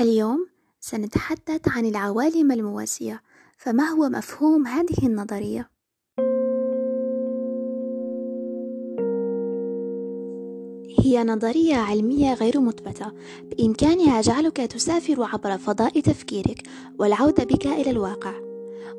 اليوم 0.00 0.46
سنتحدث 0.80 1.68
عن 1.68 1.86
العوالم 1.86 2.52
الموازية 2.52 3.22
فما 3.58 3.84
هو 3.84 4.08
مفهوم 4.08 4.66
هذه 4.66 5.06
النظرية؟ 5.06 5.70
هي 10.98 11.24
نظرية 11.24 11.76
علمية 11.76 12.34
غير 12.34 12.60
مثبتة 12.60 13.12
بإمكانها 13.42 14.20
جعلك 14.20 14.56
تسافر 14.56 15.22
عبر 15.22 15.58
فضاء 15.58 16.00
تفكيرك 16.00 16.62
والعودة 16.98 17.44
بك 17.44 17.66
إلى 17.66 17.90
الواقع 17.90 18.34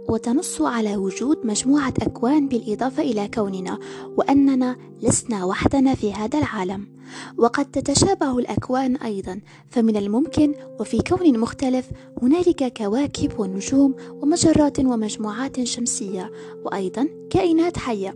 وتنص 0.09 0.61
على 0.61 0.97
وجود 0.97 1.45
مجموعة 1.45 1.93
أكوان 2.01 2.47
بالإضافة 2.47 3.03
إلى 3.03 3.27
كوننا 3.33 3.79
وأننا 4.17 4.77
لسنا 5.01 5.45
وحدنا 5.45 5.95
في 5.95 6.13
هذا 6.13 6.39
العالم 6.39 6.94
وقد 7.37 7.65
تتشابه 7.65 8.39
الأكوان 8.39 8.95
أيضا 8.95 9.41
فمن 9.69 9.97
الممكن 9.97 10.53
وفي 10.79 10.97
كون 10.97 11.39
مختلف 11.39 11.89
هنالك 12.21 12.73
كواكب 12.77 13.39
ونجوم 13.39 13.95
ومجرات 14.09 14.79
ومجموعات 14.79 15.63
شمسية 15.63 16.31
وأيضا 16.65 17.07
كائنات 17.29 17.77
حية. 17.77 18.15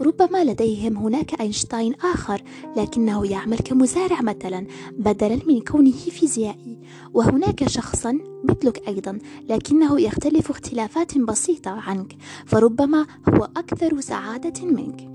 ربما 0.00 0.44
لديهم 0.44 0.96
هناك 0.96 1.40
أينشتاين 1.40 1.94
آخر 1.94 2.42
لكنه 2.76 3.26
يعمل 3.26 3.58
كمزارع 3.58 4.20
مثلا 4.22 4.66
بدلا 4.92 5.38
من 5.46 5.60
كونه 5.60 5.92
فيزيائي. 5.92 6.78
وهناك 7.14 7.68
شخصا 7.68 8.18
مثلك 8.44 8.88
أيضا 8.88 9.18
لكنه 9.48 10.00
يختلف 10.00 10.50
اختلافات 10.50 11.18
بسيطة 11.18 11.70
عنك 11.70 12.16
فربما 12.46 13.06
هو 13.28 13.48
أكثر 13.56 14.00
سعادة 14.00 14.66
منك. 14.66 15.11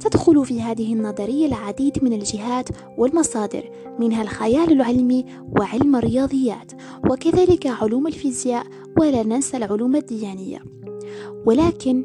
تدخل 0.00 0.46
في 0.46 0.62
هذه 0.62 0.92
النظرية 0.92 1.46
العديد 1.46 2.04
من 2.04 2.12
الجهات 2.12 2.68
والمصادر 2.98 3.70
منها 3.98 4.22
الخيال 4.22 4.72
العلمي 4.72 5.24
وعلم 5.58 5.96
الرياضيات 5.96 6.72
وكذلك 7.10 7.66
علوم 7.66 8.06
الفيزياء 8.06 8.66
ولا 9.00 9.22
ننسى 9.22 9.56
العلوم 9.56 9.96
الديانية. 9.96 10.64
ولكن 11.46 12.04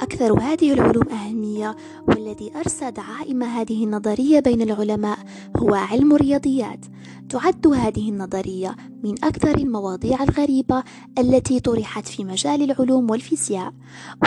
أكثر 0.00 0.40
هذه 0.40 0.72
العلوم 0.72 1.08
أهمية 1.08 1.76
والذي 2.08 2.52
أرسى 2.56 2.90
دعائم 2.90 3.42
هذه 3.42 3.84
النظرية 3.84 4.40
بين 4.40 4.62
العلماء 4.62 5.18
هو 5.56 5.74
علم 5.74 6.12
الرياضيات. 6.12 6.80
تعد 7.32 7.66
هذه 7.66 8.08
النظرية 8.10 8.76
من 9.04 9.24
أكثر 9.24 9.58
المواضيع 9.58 10.22
الغريبة 10.22 10.82
التي 11.18 11.60
طرحت 11.60 12.08
في 12.08 12.24
مجال 12.24 12.62
العلوم 12.70 13.10
والفيزياء 13.10 13.72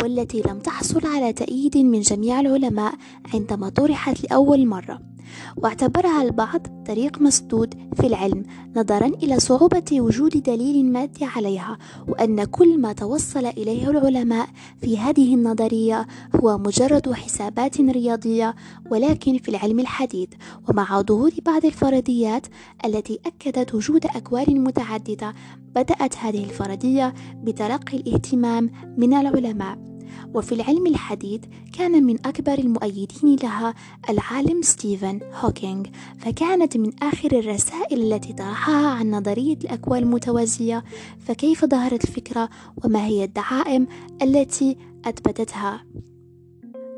والتي 0.02 0.42
لم 0.42 0.60
تحصل 0.60 1.08
على 1.08 1.34
تأييد 1.34 1.78
من 1.78 2.00
جميع 2.00 2.40
العلماء 2.40 2.94
عندما 3.34 3.70
طرحت 3.70 4.24
لأول 4.24 4.68
مرة. 4.68 5.15
واعتبرها 5.58 6.22
البعض 6.22 6.62
طريق 6.88 7.22
مسدود 7.22 7.74
في 7.94 8.08
العلم 8.08 8.44
نظرا 8.76 9.08
إلى 9.08 9.40
صعوبة 9.40 10.02
وجود 10.02 10.44
دليل 10.44 10.86
مادي 10.86 11.26
عليها 11.26 11.78
وأن 12.08 12.44
كل 12.44 12.80
ما 12.82 12.94
توصل 12.94 13.46
إليه 13.46 13.90
العلماء 13.90 14.48
في 14.82 14.98
هذه 14.98 15.36
النظرية 15.36 16.08
هو 16.36 16.58
مجرد 16.58 17.14
حسابات 17.14 17.82
رياضية 17.82 18.56
ولكن 18.92 19.38
في 19.38 19.50
العلم 19.50 19.80
الحديث 19.80 20.30
ومع 20.70 21.02
ظهور 21.02 21.32
بعض 21.46 21.66
الفرضيات 21.66 22.48
التي 22.86 23.20
أكدت 23.26 23.76
وجود 23.76 24.06
أكوان 24.06 24.64
متعددة 24.64 25.34
بدأت 25.76 26.18
هذه 26.18 26.44
الفرضية 26.44 27.14
بتلقي 27.44 27.98
الاهتمام 27.98 28.72
من 28.98 29.14
العلماء. 29.14 29.95
وفي 30.36 30.52
العلم 30.52 30.88
الحديث 30.88 31.42
كان 31.78 32.04
من 32.04 32.18
أكبر 32.26 32.54
المؤيدين 32.54 33.36
لها 33.44 33.74
العالم 34.10 34.62
ستيفن 34.62 35.20
هوكينج 35.34 35.88
فكانت 36.20 36.78
من 36.78 36.92
آخر 37.04 37.40
الرسائل 37.40 38.14
التي 38.14 38.34
طرحها 38.34 38.88
عن 38.88 39.12
نظرية 39.12 39.58
الأكوان 39.58 40.04
المتوازية 40.04 40.84
فكيف 41.28 41.66
ظهرت 41.66 42.04
الفكرة 42.04 42.50
وما 42.84 43.06
هي 43.06 43.24
الدعائم 43.24 43.88
التي 44.22 44.78
أثبتتها؟ 45.06 45.86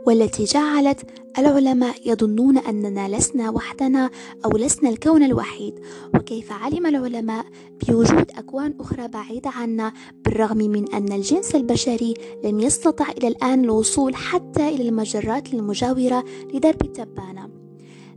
والتي 0.08 0.44
جعلت 0.44 1.10
العلماء 1.38 1.96
يظنون 2.06 2.58
أننا 2.58 3.18
لسنا 3.18 3.50
وحدنا 3.50 4.10
أو 4.46 4.58
لسنا 4.58 4.90
الكون 4.90 5.24
الوحيد 5.24 5.80
وكيف 6.16 6.52
علم 6.52 6.86
العلماء 6.86 7.46
بوجود 7.88 8.32
أكوان 8.38 8.74
أخرى 8.80 9.08
بعيدة 9.08 9.50
عنا 9.50 9.94
بالرغم 10.38 10.58
من 10.58 10.94
أن 10.94 11.12
الجنس 11.12 11.56
البشري 11.56 12.14
لم 12.44 12.60
يستطع 12.60 13.10
إلى 13.10 13.28
الآن 13.28 13.64
الوصول 13.64 14.16
حتى 14.16 14.70
إلى 14.70 14.90
المجرات 14.90 15.54
المجاورة 15.54 16.26
لدرب 16.54 16.82
التبانة. 16.82 17.50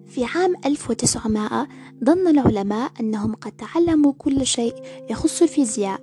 في 0.06 0.24
عام 0.24 0.54
1900 0.66 1.68
ظن 2.04 2.28
العلماء 2.28 2.92
أنهم 3.00 3.34
قد 3.34 3.52
تعلموا 3.52 4.12
كل 4.18 4.46
شيء 4.46 4.74
يخص 5.10 5.42
الفيزياء 5.42 6.00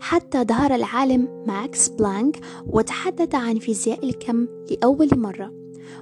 حتى 0.00 0.44
ظهر 0.44 0.74
العالم 0.74 1.44
ماكس 1.46 1.88
بلانك 1.88 2.40
وتحدث 2.66 3.34
عن 3.34 3.58
فيزياء 3.58 4.04
الكم 4.04 4.46
لأول 4.70 5.08
مرة. 5.12 5.59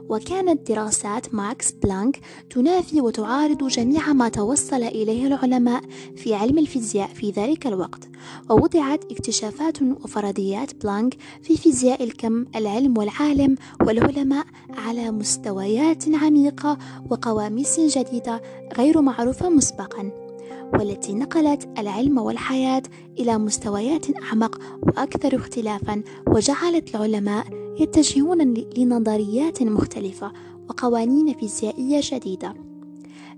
وكانت 0.09 0.71
دراسات 0.71 1.35
ماكس 1.35 1.73
بلانك 1.73 2.21
تنافي 2.51 3.01
وتعارض 3.01 3.69
جميع 3.69 4.13
ما 4.13 4.29
توصل 4.29 4.83
إليه 4.83 5.27
العلماء 5.27 5.83
في 6.17 6.35
علم 6.35 6.59
الفيزياء 6.59 7.09
في 7.09 7.31
ذلك 7.31 7.67
الوقت 7.67 8.09
ووضعت 8.51 9.05
اكتشافات 9.05 9.83
وفرضيات 9.83 10.85
بلانك 10.85 11.17
في 11.43 11.57
فيزياء 11.57 12.05
الكم 12.05 12.45
العلم 12.57 12.99
والعالم 12.99 13.57
والعلماء 13.87 14.47
على 14.71 15.11
مستويات 15.11 16.05
عميقة 16.15 16.79
وقواميس 17.11 17.81
جديدة 17.81 18.43
غير 18.79 19.01
معروفة 19.01 19.49
مسبقا. 19.49 20.28
والتي 20.73 21.15
نقلت 21.15 21.69
العلم 21.79 22.19
والحياة 22.19 22.83
إلى 23.19 23.39
مستويات 23.39 24.23
أعمق 24.23 24.59
وأكثر 24.83 25.37
اختلافا 25.37 26.03
وجعلت 26.27 26.95
العلماء 26.95 27.47
يتجهون 27.81 28.55
لنظريات 28.77 29.63
مختلفة 29.63 30.33
وقوانين 30.69 31.35
فيزيائية 31.35 32.01
جديدة 32.03 32.55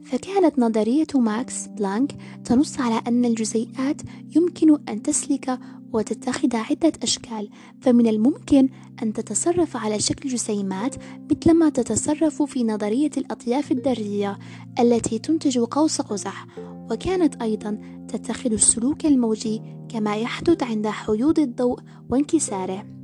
فكانت 0.04 0.58
نظرية 0.58 1.06
ماكس 1.14 1.66
بلانك 1.66 2.16
تنص 2.44 2.80
على 2.80 3.02
أن 3.08 3.24
الجزيئات 3.24 4.02
يمكن 4.36 4.78
أن 4.88 5.02
تسلك 5.02 5.58
وتتخذ 5.92 6.56
عدة 6.56 6.92
أشكال 7.02 7.48
فمن 7.80 8.06
الممكن 8.06 8.68
أن 9.02 9.12
تتصرف 9.12 9.76
على 9.76 9.98
شكل 9.98 10.28
جسيمات 10.28 10.94
مثلما 11.30 11.68
تتصرف 11.68 12.42
في 12.42 12.64
نظرية 12.64 13.10
الأطياف 13.16 13.72
الذرية 13.72 14.38
التي 14.80 15.18
تنتج 15.18 15.58
قوس 15.58 16.00
قزح 16.00 16.46
وكانت 16.90 17.42
أيضا 17.42 17.78
تتخذ 18.08 18.52
السلوك 18.52 19.06
الموجي 19.06 19.62
كما 19.88 20.16
يحدث 20.16 20.62
عند 20.62 20.86
حيود 20.86 21.38
الضوء 21.38 21.78
وانكساره. 22.10 22.99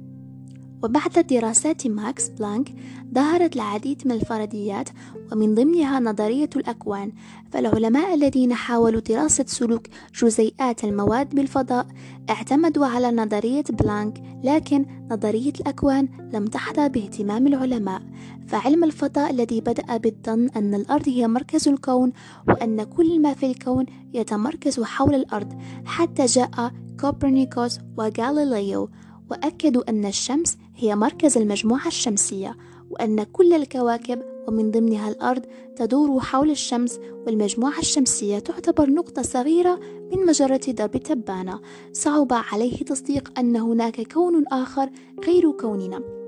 وبعد 0.82 1.26
دراسات 1.30 1.86
ماكس 1.86 2.28
بلانك 2.28 2.74
ظهرت 3.14 3.56
العديد 3.56 4.02
من 4.04 4.12
الفرضيات 4.12 4.88
ومن 5.32 5.54
ضمنها 5.54 6.00
نظرية 6.00 6.50
الأكوان 6.56 7.12
فالعلماء 7.52 8.14
الذين 8.14 8.54
حاولوا 8.54 9.00
دراسة 9.00 9.44
سلوك 9.48 9.86
جزيئات 10.14 10.84
المواد 10.84 11.34
بالفضاء 11.34 11.86
اعتمدوا 12.30 12.86
على 12.86 13.10
نظرية 13.10 13.64
بلانك 13.70 14.22
لكن 14.44 14.86
نظرية 15.10 15.52
الأكوان 15.60 16.08
لم 16.32 16.44
تحظى 16.46 16.88
باهتمام 16.88 17.46
العلماء. 17.46 18.02
فعلم 18.46 18.84
الفضاء 18.84 19.30
الذي 19.30 19.60
بدأ 19.60 19.96
بالظن 19.96 20.48
أن 20.56 20.74
الأرض 20.74 21.08
هي 21.08 21.28
مركز 21.28 21.68
الكون 21.68 22.12
وأن 22.48 22.82
كل 22.82 23.22
ما 23.22 23.34
في 23.34 23.46
الكون 23.46 23.86
يتمركز 24.14 24.80
حول 24.80 25.14
الأرض 25.14 25.52
حتى 25.84 26.26
جاء 26.26 26.72
كوبرنيكوس 27.00 27.78
وغاليليو 27.98 28.90
وأكدوا 29.30 29.90
أن 29.90 30.04
الشمس 30.04 30.58
هي 30.78 30.96
مركز 30.96 31.38
المجموعة 31.38 31.86
الشمسية 31.86 32.56
وأن 32.90 33.22
كل 33.22 33.52
الكواكب 33.52 34.22
ومن 34.48 34.70
ضمنها 34.70 35.08
الأرض 35.08 35.42
تدور 35.76 36.20
حول 36.20 36.50
الشمس 36.50 37.00
والمجموعة 37.26 37.78
الشمسية 37.78 38.38
تعتبر 38.38 38.90
نقطة 38.90 39.22
صغيرة 39.22 39.80
من 40.12 40.26
مجرة 40.26 40.60
درب 40.68 40.96
تبانة. 40.96 41.60
صعب 41.92 42.28
عليه 42.52 42.76
تصديق 42.76 43.38
أن 43.38 43.56
هناك 43.56 44.12
كون 44.12 44.44
آخر 44.52 44.90
غير 45.26 45.52
كوننا. 45.52 46.25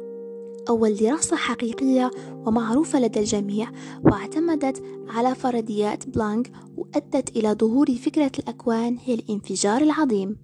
أول 0.68 0.94
دراسة 0.94 1.36
حقيقية 1.36 2.10
ومعروفة 2.46 3.00
لدى 3.00 3.20
الجميع 3.20 3.70
واعتمدت 4.04 4.82
على 5.08 5.34
فرضيات 5.34 6.08
بلانك 6.08 6.52
وأدت 6.76 7.36
إلى 7.36 7.52
ظهور 7.52 7.86
فكرة 7.86 8.30
الأكوان 8.38 8.96
هي 9.04 9.14
الانفجار 9.14 9.82
العظيم. 9.82 10.36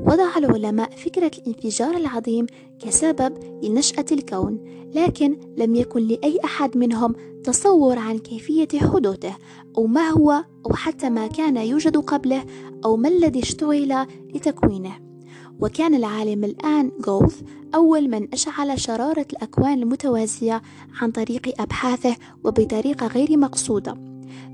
وضع 0.00 0.36
العلماء 0.36 0.90
فكرة 0.90 1.30
الانفجار 1.38 1.96
العظيم 1.96 2.46
كسبب 2.80 3.62
لنشأة 3.64 4.04
الكون 4.12 4.64
لكن 4.94 5.40
لم 5.56 5.74
يكن 5.74 6.00
لأي 6.00 6.38
أحد 6.44 6.76
منهم 6.76 7.14
تصور 7.44 7.98
عن 7.98 8.18
كيفية 8.18 8.68
حدوثه 8.74 9.36
أو 9.78 9.86
ما 9.86 10.08
هو 10.08 10.44
أو 10.66 10.74
حتى 10.74 11.10
ما 11.10 11.26
كان 11.26 11.56
يوجد 11.56 11.96
قبله 11.96 12.44
أو 12.84 12.96
ما 12.96 13.08
الذي 13.08 13.42
اشتعل 13.42 14.06
لتكوينه. 14.34 15.09
وكان 15.60 15.94
العالم 15.94 16.44
الآن 16.44 16.90
غولف 17.06 17.42
أول 17.74 18.08
من 18.08 18.28
أشعل 18.32 18.80
شرارة 18.80 19.26
الأكوان 19.32 19.82
المتوازية 19.82 20.62
عن 21.00 21.10
طريق 21.10 21.60
أبحاثه 21.60 22.16
وبطريقة 22.44 23.06
غير 23.06 23.36
مقصودة. 23.36 23.96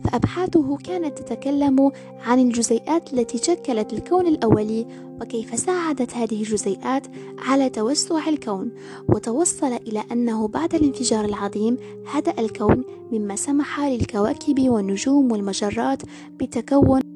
فأبحاثه 0.04 0.76
كانت 0.76 1.18
تتكلم 1.18 1.92
عن 2.26 2.38
الجزيئات 2.38 3.12
التي 3.12 3.38
شكلت 3.38 3.92
الكون 3.92 4.26
الأولي 4.26 4.86
وكيف 5.20 5.58
ساعدت 5.58 6.14
هذه 6.14 6.42
الجزيئات 6.42 7.06
على 7.38 7.68
توسع 7.68 8.28
الكون. 8.28 8.70
وتوصل 9.08 9.72
إلى 9.72 10.02
أنه 10.12 10.48
بعد 10.48 10.74
الانفجار 10.74 11.24
العظيم 11.24 11.76
هدأ 12.06 12.34
الكون 12.38 12.84
مما 13.12 13.36
سمح 13.36 13.80
للكواكب 13.80 14.68
والنجوم 14.68 15.32
والمجرات 15.32 16.02
بتكون 16.40 17.15